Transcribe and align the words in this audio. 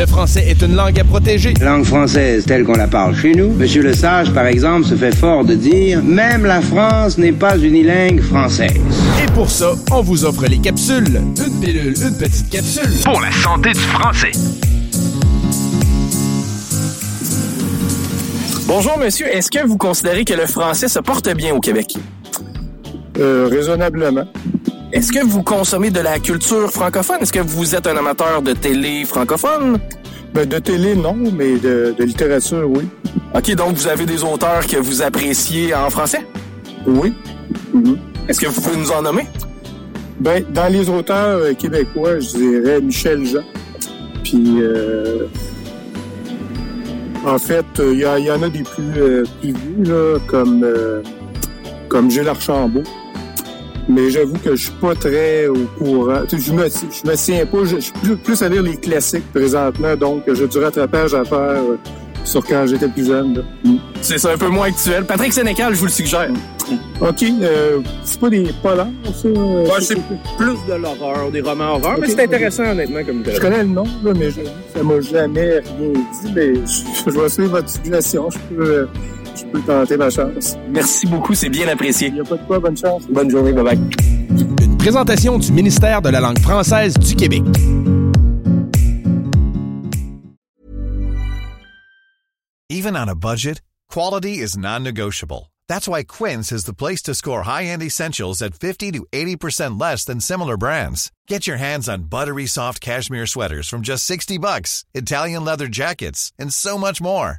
Le 0.00 0.06
français 0.06 0.42
est 0.48 0.62
une 0.62 0.76
langue 0.76 0.98
à 0.98 1.04
protéger. 1.04 1.52
Langue 1.60 1.84
française 1.84 2.46
telle 2.46 2.64
qu'on 2.64 2.72
la 2.72 2.86
parle 2.86 3.14
chez 3.14 3.32
nous. 3.32 3.50
Monsieur 3.50 3.82
Le 3.82 3.92
Sage, 3.92 4.32
par 4.32 4.46
exemple, 4.46 4.86
se 4.86 4.94
fait 4.94 5.14
fort 5.14 5.44
de 5.44 5.54
dire 5.54 6.02
même 6.02 6.46
la 6.46 6.62
France 6.62 7.18
n'est 7.18 7.32
pas 7.32 7.58
unilingue 7.58 8.22
française. 8.22 8.80
Et 9.22 9.30
pour 9.32 9.50
ça, 9.50 9.74
on 9.90 10.00
vous 10.00 10.24
offre 10.24 10.46
les 10.46 10.56
capsules. 10.56 11.20
Une 11.36 11.60
pilule, 11.60 11.94
une 12.00 12.16
petite 12.16 12.48
capsule. 12.48 12.88
Pour 13.04 13.20
la 13.20 13.30
santé 13.30 13.72
du 13.72 13.78
français. 13.78 14.32
Bonjour 18.66 18.96
monsieur, 18.96 19.26
est-ce 19.26 19.50
que 19.50 19.66
vous 19.66 19.76
considérez 19.76 20.24
que 20.24 20.32
le 20.32 20.46
français 20.46 20.88
se 20.88 21.00
porte 21.00 21.28
bien 21.34 21.54
au 21.54 21.60
Québec? 21.60 21.98
Euh, 23.18 23.48
raisonnablement. 23.50 24.24
Est-ce 24.92 25.12
que 25.12 25.24
vous 25.24 25.42
consommez 25.44 25.90
de 25.90 26.00
la 26.00 26.18
culture 26.18 26.68
francophone? 26.70 27.18
Est-ce 27.20 27.32
que 27.32 27.38
vous 27.40 27.74
êtes 27.76 27.86
un 27.86 27.96
amateur 27.96 28.42
de 28.42 28.52
télé 28.52 29.04
francophone? 29.04 29.78
Ben, 30.34 30.48
de 30.48 30.58
télé, 30.58 30.96
non, 30.96 31.14
mais 31.14 31.58
de, 31.58 31.94
de 31.96 32.04
littérature, 32.04 32.68
oui. 32.68 32.88
OK, 33.34 33.54
donc 33.54 33.76
vous 33.76 33.86
avez 33.86 34.04
des 34.04 34.24
auteurs 34.24 34.66
que 34.66 34.76
vous 34.76 35.00
appréciez 35.02 35.74
en 35.74 35.90
français? 35.90 36.26
Oui. 36.86 37.12
Mhm. 37.72 37.98
Est-ce 38.28 38.40
que 38.40 38.46
vous 38.46 38.60
pouvez 38.60 38.76
nous 38.76 38.90
en 38.90 39.02
nommer? 39.02 39.26
Ben, 40.18 40.44
dans 40.52 40.70
les 40.72 40.88
auteurs 40.88 41.38
euh, 41.38 41.54
québécois, 41.54 42.18
je 42.18 42.36
dirais 42.36 42.80
Michel 42.80 43.24
Jean. 43.26 43.44
Puis, 44.24 44.56
euh, 44.60 45.26
en 47.24 47.38
fait, 47.38 47.64
il 47.78 47.98
y, 47.98 48.24
y 48.24 48.30
en 48.30 48.42
a 48.42 48.48
des 48.48 48.62
plus, 48.62 49.00
euh, 49.00 49.24
plus 49.40 49.52
vieux, 49.52 49.84
là, 49.92 50.18
comme, 50.26 50.64
euh, 50.64 51.00
comme 51.88 52.10
Gilles 52.10 52.28
Archambault. 52.28 52.82
Mais 53.88 54.10
j'avoue 54.10 54.38
que 54.38 54.54
je 54.56 54.62
suis 54.64 54.72
pas 54.80 54.94
très 54.94 55.46
au 55.48 55.66
courant. 55.78 56.20
Tu 56.28 56.38
sais, 56.38 56.44
je 56.46 56.52
me, 56.52 56.64
je 56.68 57.08
me 57.10 57.16
tiens 57.16 57.46
pas. 57.46 57.64
Je, 57.64 57.76
je 57.76 57.80
suis 57.80 57.92
plus, 57.92 58.16
plus 58.16 58.42
à 58.42 58.48
lire 58.48 58.62
les 58.62 58.76
classiques 58.76 59.30
présentement, 59.32 59.96
donc 59.96 60.22
j'ai 60.32 60.46
du 60.46 60.58
rattrapage 60.58 61.14
à 61.14 61.24
faire 61.24 61.60
sur 62.22 62.44
quand 62.46 62.66
j'étais 62.66 62.88
plus 62.88 63.06
jeune. 63.06 63.34
là. 63.36 63.42
Mm. 63.64 63.76
C'est 64.02 64.18
ça, 64.18 64.32
un 64.32 64.36
peu 64.38 64.48
moins 64.48 64.66
actuel. 64.68 65.04
Patrick 65.04 65.32
Sénécal, 65.32 65.74
je 65.74 65.78
vous 65.80 65.86
le 65.86 65.90
suggère. 65.90 66.30
OK. 67.00 67.24
Euh, 67.42 67.80
c'est 68.04 68.20
pas 68.20 68.28
des 68.30 68.50
polars, 68.62 68.86
ça? 69.06 69.26
euh, 69.28 69.66
c'est 69.80 69.96
plus 69.96 70.56
de 70.68 70.74
l'horreur, 70.80 71.30
des 71.32 71.40
romans 71.40 71.74
horreurs, 71.76 71.98
mais 71.98 72.06
c'est 72.08 72.22
intéressant, 72.22 72.64
honnêtement 72.70 73.02
comme 73.04 73.24
Je 73.26 73.40
connais 73.40 73.64
le 73.64 73.70
nom, 73.70 73.84
là, 74.04 74.12
mais 74.16 74.30
je, 74.30 74.40
ça 74.76 74.82
m'a 74.84 75.00
jamais 75.00 75.58
rien 75.58 75.92
dit. 76.22 76.32
Mais 76.36 76.54
je, 76.54 77.10
je 77.10 77.18
vais 77.18 77.28
suivre 77.28 77.50
votre 77.50 77.68
suggestion. 77.68 78.28
Je 78.30 78.38
peux, 78.54 78.62
euh, 78.70 78.86
je 79.40 79.46
peux 79.46 79.60
tenter 79.60 79.96
ma 79.96 80.10
chance. 80.10 80.56
Merci 80.68 81.06
beaucoup, 81.06 81.34
c'est 81.34 81.48
bien 81.48 81.68
apprécié. 81.68 82.08
Il 82.08 82.14
n'y 82.14 82.20
a 82.20 82.24
pas 82.24 82.36
de 82.36 82.46
quoi, 82.46 82.58
bonne 82.58 82.76
chance. 82.76 83.06
Bonne 83.08 83.30
journée, 83.30 83.52
bye 83.52 83.64
bye. 83.64 83.78
Une 84.62 84.76
présentation 84.78 85.38
du 85.38 85.52
ministère 85.52 86.02
de 86.02 86.08
la 86.08 86.20
langue 86.20 86.38
française 86.38 86.94
du 86.94 87.14
Québec. 87.14 87.42
Even 92.68 92.96
on 92.96 93.08
a 93.08 93.14
budget, 93.14 93.60
quality 93.88 94.38
is 94.38 94.56
non-negotiable. 94.56 95.50
That's 95.68 95.88
why 95.88 96.02
Quince 96.02 96.52
is 96.52 96.64
the 96.64 96.74
place 96.74 97.02
to 97.02 97.14
score 97.14 97.42
high-end 97.42 97.82
essentials 97.82 98.42
at 98.42 98.54
50 98.54 98.92
to 98.92 99.06
80% 99.12 99.80
less 99.80 100.04
than 100.04 100.20
similar 100.20 100.56
brands. 100.56 101.10
Get 101.28 101.46
your 101.46 101.58
hands 101.58 101.88
on 101.88 102.04
buttery 102.04 102.46
soft 102.46 102.80
cashmere 102.80 103.26
sweaters 103.26 103.68
from 103.68 103.82
just 103.82 104.04
60 104.04 104.38
bucks, 104.38 104.84
Italian 104.94 105.44
leather 105.44 105.68
jackets, 105.68 106.32
and 106.38 106.52
so 106.52 106.78
much 106.78 107.00
more. 107.00 107.38